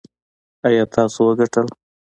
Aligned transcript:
ایا 0.67 0.83
تاسو 0.93 1.19
وګټل؟ 1.27 1.67